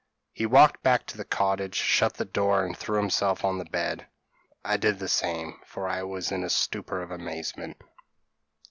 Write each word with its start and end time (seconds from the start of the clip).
He 0.33 0.47
walked 0.47 0.81
back 0.81 1.05
to 1.05 1.17
the 1.17 1.23
cottage, 1.23 1.75
shut 1.75 2.15
the 2.15 2.25
door, 2.25 2.65
and 2.65 2.75
threw 2.75 2.97
himself 2.97 3.45
on 3.45 3.59
the 3.59 3.65
bed; 3.65 4.07
I 4.65 4.77
did 4.77 4.97
the 4.97 5.07
same, 5.07 5.59
for 5.63 5.87
I 5.87 6.01
was 6.01 6.31
in 6.31 6.43
a 6.43 6.49
stupor 6.49 7.03
of 7.03 7.11
amazement. 7.11 7.77